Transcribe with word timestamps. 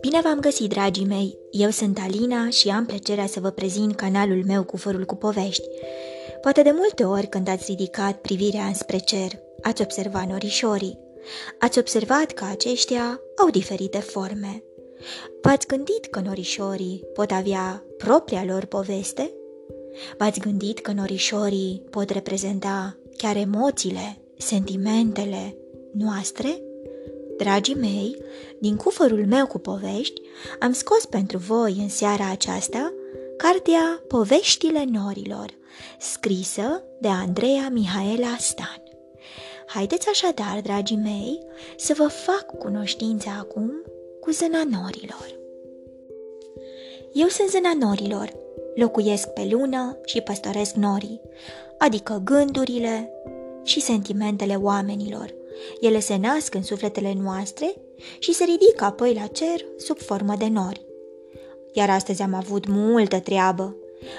Bine 0.00 0.20
v-am 0.22 0.40
găsit, 0.40 0.68
dragii 0.68 1.04
mei! 1.04 1.38
Eu 1.50 1.70
sunt 1.70 1.98
Alina 1.98 2.50
și 2.50 2.68
am 2.68 2.86
plăcerea 2.86 3.26
să 3.26 3.40
vă 3.40 3.50
prezint 3.50 3.94
canalul 3.94 4.44
meu 4.46 4.64
cu 4.64 4.76
fărul 4.76 5.04
cu 5.04 5.14
povești. 5.14 5.68
Poate 6.40 6.62
de 6.62 6.70
multe 6.74 7.04
ori 7.04 7.26
când 7.26 7.48
ați 7.48 7.64
ridicat 7.70 8.16
privirea 8.20 8.64
înspre 8.64 8.98
cer, 8.98 9.30
ați 9.62 9.82
observat 9.82 10.28
norișorii. 10.28 10.98
Ați 11.58 11.78
observat 11.78 12.32
că 12.32 12.44
aceștia 12.50 13.20
au 13.36 13.50
diferite 13.50 13.98
forme. 13.98 14.62
V-ați 15.42 15.66
gândit 15.66 16.06
că 16.10 16.20
norișorii 16.20 17.04
pot 17.14 17.30
avea 17.30 17.84
propria 17.96 18.44
lor 18.44 18.64
poveste? 18.64 19.32
V-ați 20.18 20.40
gândit 20.40 20.78
că 20.78 20.92
norișorii 20.92 21.82
pot 21.90 22.10
reprezenta 22.10 22.98
chiar 23.16 23.36
emoțiile, 23.36 24.22
sentimentele 24.38 25.56
noastre? 25.92 26.62
Dragii 27.36 27.74
mei, 27.74 28.16
din 28.60 28.76
cufărul 28.76 29.26
meu 29.26 29.46
cu 29.46 29.58
povești, 29.58 30.20
am 30.58 30.72
scos 30.72 31.04
pentru 31.04 31.38
voi 31.38 31.76
în 31.80 31.88
seara 31.88 32.30
aceasta 32.30 32.92
cartea 33.36 34.02
Poveștile 34.08 34.84
Norilor, 34.92 35.46
scrisă 35.98 36.82
de 37.00 37.08
Andreea 37.08 37.68
Mihaela 37.72 38.36
Stan. 38.38 38.82
Haideți 39.66 40.08
așadar, 40.08 40.60
dragii 40.62 40.96
mei, 40.96 41.38
să 41.76 41.94
vă 41.96 42.08
fac 42.08 42.58
cunoștință 42.58 43.28
acum 43.38 43.70
cu 44.20 44.30
zâna 44.30 44.62
norilor. 44.70 45.38
Eu 47.12 47.26
sunt 47.28 47.48
zâna 47.48 47.72
norilor, 47.78 48.32
locuiesc 48.74 49.28
pe 49.28 49.48
lună 49.50 49.98
și 50.04 50.20
păstoresc 50.20 50.74
norii, 50.74 51.20
adică 51.78 52.20
gândurile 52.24 53.12
și 53.68 53.80
sentimentele 53.80 54.54
oamenilor, 54.54 55.34
ele 55.80 56.00
se 56.00 56.16
nasc 56.16 56.54
în 56.54 56.62
sufletele 56.62 57.14
noastre 57.22 57.74
și 58.18 58.32
se 58.32 58.44
ridică 58.44 58.84
apoi 58.84 59.14
la 59.14 59.26
cer 59.26 59.64
sub 59.76 59.98
formă 59.98 60.34
de 60.38 60.48
nori. 60.48 60.86
Iar 61.72 61.90
astăzi 61.90 62.22
am 62.22 62.34
avut 62.34 62.68
multă 62.68 63.20
treabă. 63.20 63.76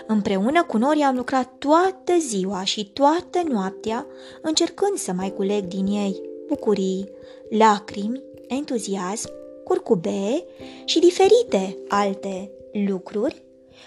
Împreună 0.08 0.64
cu 0.64 0.77
norii 0.77 1.03
am 1.03 1.16
lucrat 1.16 1.53
toată 1.58 2.17
ziua 2.20 2.64
și 2.64 2.92
toată 2.94 3.42
noaptea, 3.47 4.05
încercând 4.42 4.97
să 4.97 5.11
mai 5.11 5.33
culeg 5.33 5.64
din 5.64 5.86
ei 5.86 6.22
bucurii, 6.47 7.09
lacrimi, 7.50 8.23
entuziasm, 8.47 9.30
curcubee 9.64 10.44
și 10.86 11.00
diferite 11.00 11.77
alte 11.88 12.52
lucruri 12.86 13.44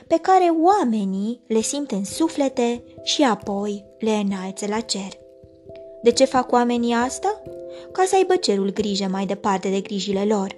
pe 0.07 0.19
care 0.23 0.55
oamenii 0.63 1.41
le 1.47 1.61
simt 1.61 1.91
în 1.91 2.05
suflete 2.05 2.85
și 3.03 3.23
apoi 3.23 3.85
le 3.99 4.11
înalță 4.11 4.67
la 4.67 4.81
cer. 4.81 5.22
De 6.03 6.11
ce 6.11 6.25
fac 6.25 6.53
oamenii 6.53 6.93
asta? 6.93 7.43
Ca 7.93 8.05
să 8.07 8.17
aibă 8.17 8.37
cerul 8.37 8.73
grijă 8.73 9.09
mai 9.11 9.27
departe 9.27 9.69
de 9.69 9.81
grijile 9.81 10.25
lor. 10.25 10.57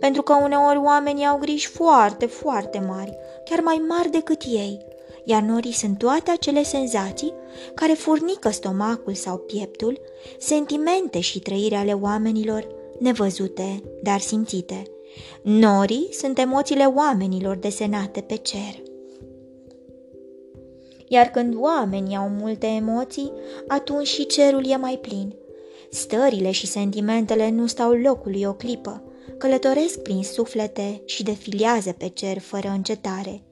Pentru 0.00 0.22
că 0.22 0.32
uneori 0.42 0.78
oamenii 0.78 1.24
au 1.24 1.38
griji 1.38 1.66
foarte, 1.66 2.26
foarte 2.26 2.84
mari, 2.86 3.16
chiar 3.44 3.60
mai 3.60 3.82
mari 3.88 4.10
decât 4.10 4.42
ei, 4.42 4.78
iar 5.24 5.42
norii 5.42 5.72
sunt 5.72 5.98
toate 5.98 6.30
acele 6.30 6.62
senzații 6.62 7.32
care 7.74 7.92
furnică 7.92 8.50
stomacul 8.50 9.14
sau 9.14 9.36
pieptul, 9.36 10.00
sentimente 10.38 11.20
și 11.20 11.38
trăiri 11.38 11.74
ale 11.74 11.92
oamenilor, 11.92 12.66
nevăzute, 12.98 13.82
dar 14.02 14.20
simțite. 14.20 14.82
Norii 15.42 16.08
sunt 16.12 16.38
emoțiile 16.38 16.84
oamenilor 16.84 17.56
desenate 17.56 18.20
pe 18.20 18.36
cer. 18.36 18.82
Iar 21.08 21.26
când 21.26 21.54
oamenii 21.60 22.16
au 22.16 22.28
multe 22.28 22.66
emoții, 22.66 23.32
atunci 23.68 24.06
și 24.06 24.26
cerul 24.26 24.70
e 24.70 24.76
mai 24.76 24.98
plin. 25.02 25.34
Stările 25.90 26.50
și 26.50 26.66
sentimentele 26.66 27.50
nu 27.50 27.66
stau 27.66 27.90
locului 27.90 28.44
o 28.44 28.52
clipă, 28.52 29.02
călătoresc 29.38 29.98
prin 29.98 30.22
suflete 30.22 31.02
și 31.04 31.22
defilează 31.22 31.92
pe 31.92 32.08
cer 32.08 32.38
fără 32.38 32.68
încetare. 32.68 33.42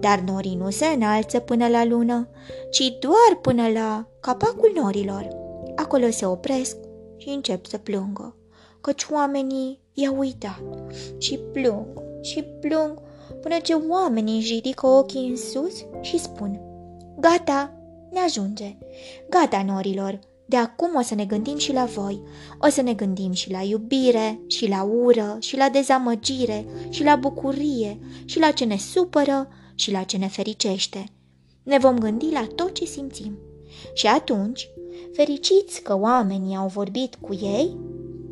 Dar 0.00 0.18
norii 0.18 0.54
nu 0.54 0.70
se 0.70 0.86
înalță 0.86 1.38
până 1.38 1.68
la 1.68 1.84
lună, 1.84 2.28
ci 2.70 2.96
doar 3.00 3.38
până 3.42 3.68
la 3.68 4.06
capacul 4.20 4.72
norilor. 4.82 5.28
Acolo 5.74 6.10
se 6.10 6.26
opresc 6.26 6.76
și 7.16 7.28
încep 7.28 7.66
să 7.66 7.78
plângă, 7.78 8.36
căci 8.80 9.06
oamenii 9.10 9.80
i-au 9.92 10.18
uitat 10.18 10.62
și 11.18 11.38
plâng 11.52 12.02
și 12.22 12.42
plâng 12.60 13.02
până 13.40 13.56
ce 13.62 13.74
oamenii 13.74 14.36
își 14.36 14.52
ridică 14.52 14.86
ochii 14.86 15.28
în 15.28 15.36
sus 15.36 15.84
și 16.00 16.18
spun 16.18 16.67
Gata, 17.20 17.72
ne 18.10 18.20
ajunge. 18.20 18.76
Gata, 19.28 19.62
norilor, 19.62 20.18
de 20.46 20.56
acum 20.56 20.90
o 20.96 21.02
să 21.02 21.14
ne 21.14 21.24
gândim 21.24 21.56
și 21.56 21.72
la 21.72 21.84
voi. 21.84 22.22
O 22.60 22.68
să 22.68 22.82
ne 22.82 22.94
gândim 22.94 23.32
și 23.32 23.50
la 23.50 23.62
iubire, 23.62 24.40
și 24.46 24.68
la 24.68 24.82
ură, 24.82 25.36
și 25.40 25.56
la 25.56 25.68
dezamăgire, 25.68 26.66
și 26.88 27.02
la 27.04 27.16
bucurie, 27.16 27.98
și 28.24 28.38
la 28.38 28.50
ce 28.50 28.64
ne 28.64 28.76
supără, 28.76 29.48
și 29.74 29.90
la 29.90 30.02
ce 30.02 30.16
ne 30.16 30.28
fericește. 30.28 31.04
Ne 31.62 31.78
vom 31.78 31.98
gândi 31.98 32.30
la 32.30 32.46
tot 32.54 32.74
ce 32.74 32.84
simțim. 32.84 33.38
Și 33.94 34.06
atunci, 34.06 34.68
fericiți 35.12 35.82
că 35.82 35.98
oamenii 35.98 36.56
au 36.56 36.68
vorbit 36.68 37.14
cu 37.14 37.34
ei, 37.34 37.76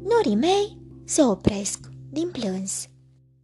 norii 0.09 0.37
mei 0.37 0.79
se 1.05 1.23
opresc 1.23 1.79
din 2.11 2.29
plâns. 2.29 2.89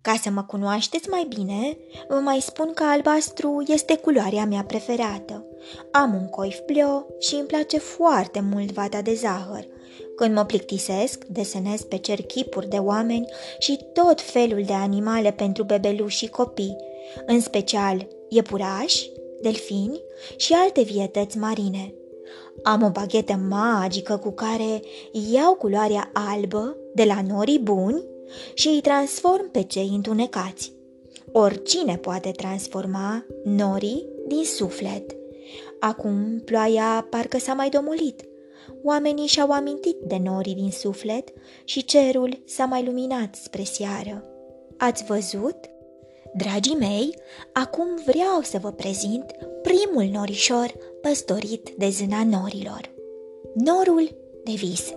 Ca 0.02 0.18
să 0.22 0.30
mă 0.30 0.42
cunoașteți 0.42 1.08
mai 1.08 1.26
bine, 1.28 1.76
vă 2.08 2.14
mai 2.14 2.40
spun 2.40 2.72
că 2.74 2.84
albastru 2.84 3.64
este 3.66 3.96
culoarea 3.96 4.44
mea 4.44 4.64
preferată. 4.66 5.44
Am 5.90 6.14
un 6.14 6.28
coif 6.28 6.58
bleu 6.66 7.16
și 7.18 7.34
îmi 7.34 7.46
place 7.46 7.78
foarte 7.78 8.40
mult 8.52 8.72
vata 8.72 9.02
de 9.02 9.14
zahăr. 9.14 9.66
Când 10.16 10.34
mă 10.34 10.44
plictisesc, 10.44 11.24
desenez 11.24 11.82
pe 11.82 11.96
cer 11.96 12.22
chipuri 12.22 12.68
de 12.68 12.76
oameni 12.76 13.26
și 13.58 13.80
tot 13.92 14.20
felul 14.20 14.62
de 14.66 14.72
animale 14.72 15.30
pentru 15.30 15.64
bebeluși 15.64 16.16
și 16.16 16.28
copii, 16.28 16.76
în 17.26 17.40
special 17.40 18.06
iepurași, 18.28 19.10
delfini 19.42 20.00
și 20.36 20.52
alte 20.52 20.82
vietăți 20.82 21.38
marine. 21.38 21.94
Am 22.62 22.82
o 22.82 22.90
baghetă 22.90 23.32
magică 23.48 24.16
cu 24.16 24.30
care 24.30 24.82
iau 25.32 25.54
culoarea 25.54 26.10
albă 26.12 26.76
de 26.94 27.04
la 27.04 27.22
norii 27.28 27.58
buni 27.58 28.10
și 28.54 28.68
îi 28.68 28.80
transform 28.80 29.50
pe 29.50 29.62
cei 29.62 29.90
întunecați. 29.92 30.72
Oricine 31.32 31.96
poate 31.96 32.30
transforma 32.30 33.24
norii 33.44 34.06
din 34.26 34.44
suflet. 34.44 35.16
Acum 35.80 36.42
ploaia 36.44 37.06
parcă 37.10 37.38
s-a 37.38 37.52
mai 37.52 37.68
domolit. 37.68 38.24
Oamenii 38.82 39.26
și-au 39.26 39.50
amintit 39.50 39.96
de 40.06 40.20
norii 40.22 40.54
din 40.54 40.70
suflet 40.70 41.28
și 41.64 41.84
cerul 41.84 42.42
s-a 42.46 42.64
mai 42.64 42.84
luminat 42.84 43.34
spre 43.34 43.62
seară. 43.62 44.24
Ați 44.76 45.04
văzut? 45.04 45.56
Dragii 46.34 46.76
mei, 46.76 47.14
acum 47.52 47.86
vreau 48.06 48.40
să 48.42 48.58
vă 48.58 48.70
prezint 48.70 49.24
primul 49.62 50.04
norișor 50.12 50.74
păstorit 51.00 51.70
de 51.78 51.88
zâna 51.88 52.24
norilor. 52.24 52.94
Norul 53.54 54.16
de 54.44 54.52
vis. 54.52 54.92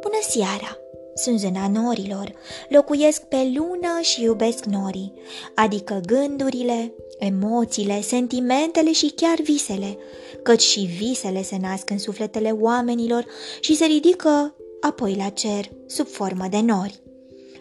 Bună 0.00 0.18
seara! 0.20 0.85
Sunt 1.18 1.38
zâna 1.38 1.68
norilor, 1.68 2.32
locuiesc 2.68 3.22
pe 3.22 3.52
lună 3.54 4.00
și 4.00 4.22
iubesc 4.22 4.64
norii, 4.64 5.12
adică 5.54 6.00
gândurile, 6.06 6.94
emoțiile, 7.18 8.00
sentimentele 8.00 8.92
și 8.92 9.12
chiar 9.16 9.40
visele, 9.42 9.98
căci 10.42 10.62
și 10.62 10.80
visele 10.80 11.42
se 11.42 11.56
nasc 11.60 11.90
în 11.90 11.98
sufletele 11.98 12.50
oamenilor 12.50 13.26
și 13.60 13.76
se 13.76 13.84
ridică 13.84 14.54
apoi 14.80 15.14
la 15.14 15.28
cer, 15.28 15.70
sub 15.86 16.06
formă 16.06 16.46
de 16.50 16.60
nori. 16.60 17.00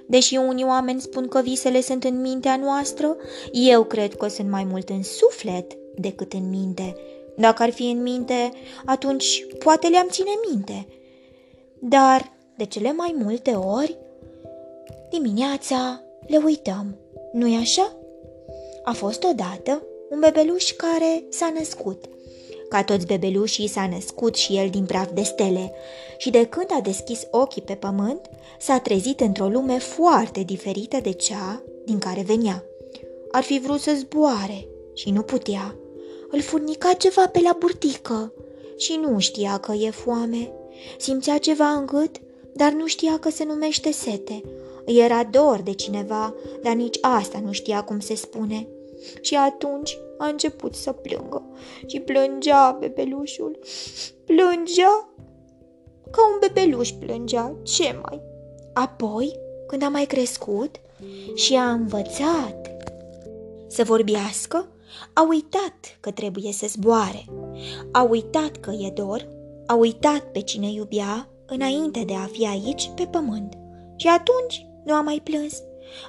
Deși 0.08 0.36
unii 0.36 0.64
oameni 0.64 1.02
spun 1.02 1.28
că 1.28 1.42
visele 1.42 1.82
sunt 1.82 2.04
în 2.04 2.22
mintea 2.22 2.56
noastră, 2.56 3.16
eu 3.52 3.84
cred 3.84 4.16
că 4.16 4.28
sunt 4.28 4.50
mai 4.50 4.64
mult 4.64 4.90
în 4.90 5.04
suflet 5.04 5.72
decât 5.96 6.34
în 6.34 6.50
minte. 6.50 6.96
Dacă 7.38 7.64
ar 7.64 7.72
fi 7.72 7.90
în 7.90 8.02
minte, 8.02 8.52
atunci 8.86 9.46
poate 9.64 9.88
le-am 9.88 10.08
ține 10.10 10.32
minte. 10.52 10.88
Dar 11.80 12.35
de 12.58 12.66
cele 12.66 12.92
mai 12.92 13.16
multe 13.18 13.52
ori, 13.52 13.98
dimineața 15.10 16.02
le 16.28 16.38
uităm, 16.46 16.96
nu-i 17.32 17.56
așa? 17.56 17.96
A 18.84 18.94
fost 18.94 19.24
odată 19.24 19.84
un 20.10 20.20
bebeluș 20.20 20.72
care 20.72 21.24
s-a 21.30 21.54
născut. 21.58 22.06
Ca 22.70 22.84
toți 22.84 23.06
bebelușii 23.06 23.68
s-a 23.68 23.90
născut 23.94 24.36
și 24.36 24.58
el 24.58 24.70
din 24.70 24.86
praf 24.86 25.12
de 25.14 25.22
stele 25.22 25.74
și 26.18 26.30
de 26.30 26.46
când 26.46 26.66
a 26.70 26.82
deschis 26.82 27.28
ochii 27.32 27.62
pe 27.62 27.74
pământ, 27.74 28.30
s-a 28.60 28.80
trezit 28.80 29.20
într-o 29.20 29.48
lume 29.48 29.78
foarte 29.78 30.44
diferită 30.44 30.98
de 31.02 31.12
cea 31.12 31.64
din 31.86 32.00
care 32.00 32.22
venea. 32.22 32.64
Ar 33.32 33.44
fi 33.44 33.60
vrut 33.60 33.80
să 33.80 33.92
zboare 33.98 34.68
și 34.94 35.10
nu 35.10 35.22
putea. 35.22 35.76
Îl 36.30 36.42
furnica 36.42 36.94
ceva 36.94 37.28
pe 37.28 37.40
la 37.44 37.56
burtică 37.60 38.34
și 38.78 39.00
nu 39.02 39.20
știa 39.20 39.58
că 39.58 39.74
e 39.74 39.90
foame. 39.90 40.52
Simțea 40.98 41.38
ceva 41.38 41.68
în 41.68 41.86
gât 41.86 42.22
dar 42.56 42.72
nu 42.72 42.88
știa 42.88 43.20
că 43.20 43.30
se 43.30 43.44
numește 43.44 43.92
sete. 43.92 44.42
Îi 44.86 45.00
era 45.00 45.24
dor 45.24 45.62
de 45.62 45.74
cineva, 45.74 46.34
dar 46.64 46.74
nici 46.74 46.98
asta 47.02 47.40
nu 47.40 47.52
știa 47.52 47.84
cum 47.84 48.00
se 48.00 48.16
spune. 48.16 48.68
Și 49.22 49.36
atunci 49.36 49.98
a 50.18 50.28
început 50.28 50.76
să 50.76 50.92
plângă 50.92 51.44
și 51.86 52.00
plângea 52.00 52.78
bebelușul. 52.80 53.60
Plângea 54.26 55.10
ca 56.12 56.22
un 56.32 56.38
bebeluș 56.40 56.90
plângea, 56.90 57.56
ce 57.64 58.00
mai? 58.04 58.22
Apoi, 58.74 59.40
când 59.68 59.84
a 59.84 59.90
mai 59.90 60.06
crescut 60.06 60.76
și 61.34 61.56
a 61.56 61.72
învățat 61.72 62.72
să 63.68 63.84
vorbească, 63.84 64.68
a 65.14 65.28
uitat 65.30 65.98
că 66.00 66.12
trebuie 66.12 66.52
să 66.52 66.68
zboare, 66.68 67.26
a 67.92 68.08
uitat 68.10 68.58
că 68.58 68.72
e 68.72 68.90
dor, 68.90 69.28
a 69.66 69.74
uitat 69.74 70.32
pe 70.32 70.42
cine 70.42 70.72
iubea 70.72 71.30
înainte 71.48 72.04
de 72.04 72.14
a 72.14 72.26
fi 72.32 72.48
aici 72.48 72.92
pe 72.96 73.06
pământ. 73.06 73.58
Și 73.96 74.08
atunci 74.08 74.66
nu 74.86 74.94
a 74.94 75.02
mai 75.02 75.22
plâns. 75.24 75.62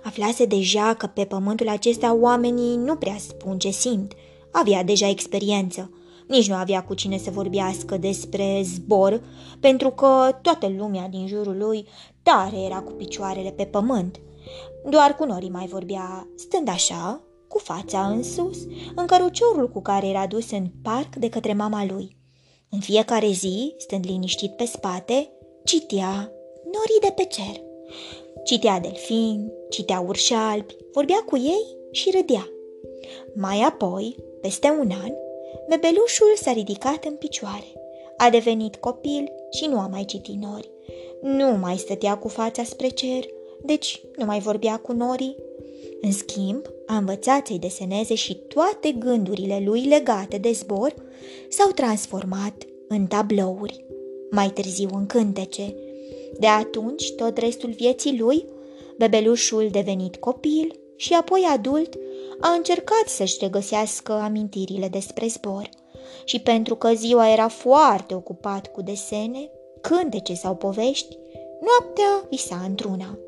Aflase 0.04 0.44
deja 0.44 0.94
că 0.94 1.06
pe 1.06 1.24
pământul 1.24 1.68
acesta 1.68 2.14
oamenii 2.14 2.76
nu 2.76 2.96
prea 2.96 3.16
spun 3.18 3.58
ce 3.58 3.70
simt. 3.70 4.12
Avea 4.52 4.84
deja 4.84 5.08
experiență. 5.08 5.90
Nici 6.28 6.48
nu 6.48 6.54
avea 6.54 6.84
cu 6.84 6.94
cine 6.94 7.18
să 7.18 7.30
vorbească 7.30 7.96
despre 7.96 8.60
zbor, 8.64 9.22
pentru 9.60 9.90
că 9.90 10.38
toată 10.42 10.72
lumea 10.76 11.08
din 11.08 11.26
jurul 11.26 11.56
lui 11.58 11.88
tare 12.22 12.56
era 12.56 12.80
cu 12.80 12.92
picioarele 12.92 13.50
pe 13.50 13.64
pământ. 13.64 14.20
Doar 14.90 15.16
cu 15.16 15.24
norii 15.24 15.50
mai 15.50 15.66
vorbea, 15.66 16.28
stând 16.36 16.68
așa, 16.68 17.20
cu 17.48 17.58
fața 17.58 18.06
în 18.06 18.22
sus, 18.22 18.58
în 18.94 19.06
căruciorul 19.06 19.68
cu 19.68 19.82
care 19.82 20.06
era 20.06 20.26
dus 20.26 20.50
în 20.50 20.66
parc 20.82 21.14
de 21.16 21.28
către 21.28 21.52
mama 21.52 21.84
lui. 21.84 22.16
În 22.70 22.80
fiecare 22.80 23.30
zi, 23.30 23.74
stând 23.78 24.04
liniștit 24.04 24.52
pe 24.52 24.64
spate, 24.64 25.28
citea 25.64 26.32
norii 26.64 27.00
de 27.00 27.12
pe 27.16 27.24
cer. 27.24 27.60
Citea 28.44 28.80
delfini, 28.80 29.52
citea 29.70 30.00
urși 30.00 30.32
albi, 30.32 30.76
vorbea 30.92 31.24
cu 31.26 31.36
ei 31.36 31.76
și 31.90 32.10
râdea. 32.10 32.48
Mai 33.34 33.60
apoi, 33.60 34.16
peste 34.40 34.68
un 34.68 34.90
an, 35.02 35.12
bebelușul 35.68 36.32
s-a 36.34 36.52
ridicat 36.52 37.04
în 37.04 37.14
picioare. 37.14 37.72
A 38.16 38.30
devenit 38.30 38.76
copil 38.76 39.32
și 39.50 39.66
nu 39.66 39.78
a 39.78 39.86
mai 39.86 40.04
citit 40.04 40.34
nori. 40.34 40.70
Nu 41.22 41.56
mai 41.58 41.76
stătea 41.76 42.18
cu 42.18 42.28
fața 42.28 42.64
spre 42.64 42.88
cer, 42.88 43.24
deci 43.62 44.00
nu 44.16 44.24
mai 44.24 44.38
vorbea 44.38 44.76
cu 44.76 44.92
norii. 44.92 45.36
În 46.00 46.12
schimb, 46.12 46.66
a 46.86 46.96
învățat 46.96 47.46
să-i 47.46 47.58
deseneze 47.58 48.14
și 48.14 48.34
toate 48.34 48.92
gândurile 48.98 49.62
lui 49.64 49.84
legate 49.84 50.38
de 50.38 50.52
zbor 50.52 50.94
s-au 51.48 51.70
transformat 51.70 52.64
în 52.88 53.06
tablouri, 53.06 53.84
mai 54.30 54.50
târziu 54.50 54.88
în 54.92 55.06
cântece. 55.06 55.74
De 56.38 56.46
atunci, 56.46 57.12
tot 57.12 57.38
restul 57.38 57.70
vieții 57.70 58.18
lui, 58.18 58.44
bebelușul 58.98 59.68
devenit 59.70 60.16
copil 60.16 60.80
și 60.96 61.14
apoi 61.14 61.46
adult, 61.52 61.94
a 62.40 62.52
încercat 62.52 63.04
să-și 63.06 63.36
regăsească 63.40 64.12
amintirile 64.12 64.88
despre 64.88 65.26
zbor. 65.26 65.68
Și 66.24 66.40
pentru 66.40 66.74
că 66.74 66.92
ziua 66.94 67.32
era 67.32 67.48
foarte 67.48 68.14
ocupat 68.14 68.72
cu 68.72 68.82
desene, 68.82 69.50
cântece 69.80 70.34
sau 70.34 70.54
povești, 70.54 71.16
noaptea 71.60 72.26
visa 72.30 72.62
într-una. 72.66 73.18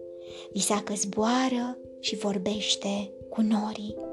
Visa 0.53 0.83
că 0.85 0.93
zboară 0.97 1.79
și 2.01 2.17
vorbește 2.17 3.13
cu 3.29 3.41
norii. 3.41 4.08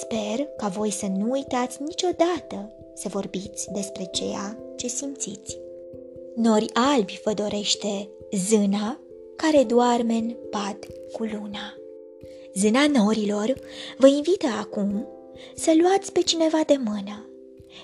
Sper 0.00 0.46
ca 0.56 0.68
voi 0.68 0.90
să 0.90 1.06
nu 1.06 1.30
uitați 1.30 1.82
niciodată 1.82 2.72
să 2.94 3.08
vorbiți 3.08 3.72
despre 3.72 4.04
ceea 4.04 4.58
ce 4.76 4.86
simțiți. 4.86 5.58
Nori 6.34 6.70
albi 6.72 7.20
vă 7.24 7.32
dorește 7.32 8.08
zâna 8.32 9.00
care 9.36 9.64
doarme 9.64 10.14
în 10.14 10.34
pad 10.50 10.78
cu 11.12 11.22
luna. 11.22 11.74
Zâna 12.54 12.86
norilor 12.86 13.54
vă 13.96 14.06
invită 14.06 14.46
acum 14.60 15.06
să 15.54 15.72
luați 15.80 16.12
pe 16.12 16.20
cineva 16.20 16.60
de 16.66 16.76
mână 16.84 17.28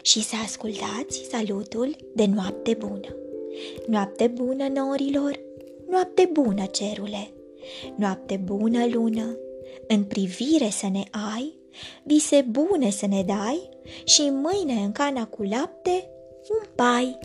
și 0.03 0.23
să 0.23 0.35
ascultați 0.45 1.27
salutul 1.31 1.97
de 2.15 2.27
noapte 2.35 2.75
bună. 2.75 3.17
Noapte 3.87 4.27
bună, 4.27 4.69
norilor, 4.69 5.41
noapte 5.91 6.29
bună, 6.33 6.65
cerule, 6.65 7.33
noapte 7.97 8.41
bună, 8.45 8.87
lună, 8.87 9.37
în 9.89 10.05
privire 10.05 10.69
să 10.71 10.87
ne 10.93 11.03
ai, 11.35 11.63
vise 12.03 12.47
bune 12.51 12.91
să 12.91 13.07
ne 13.07 13.23
dai 13.23 13.69
și 14.05 14.31
mâine 14.31 14.73
în 14.73 14.93
cana 14.93 15.27
cu 15.27 15.43
lapte 15.43 16.09
un 16.51 16.69
pai. 16.75 17.19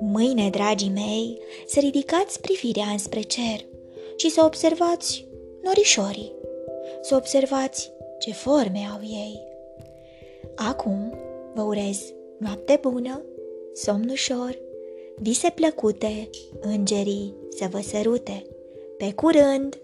Mâine, 0.00 0.50
dragii 0.50 0.90
mei, 0.90 1.38
să 1.66 1.80
ridicați 1.80 2.40
privirea 2.40 2.86
înspre 2.86 3.20
cer 3.20 3.64
și 4.16 4.30
să 4.30 4.44
observați 4.44 5.26
norișorii, 5.62 6.32
să 7.00 7.14
observați 7.14 7.92
ce 8.18 8.32
forme 8.32 8.88
au 8.92 9.00
ei. 9.02 9.46
Acum 10.54 11.18
vă 11.54 11.62
urez 11.62 12.12
noapte 12.38 12.78
bună, 12.82 13.24
somn 13.74 14.08
ușor, 14.10 14.58
vise 15.16 15.50
plăcute, 15.54 16.28
îngerii 16.60 17.34
să 17.48 17.66
vă 17.70 17.80
sărute. 17.80 18.44
Pe 18.98 19.12
curând! 19.12 19.78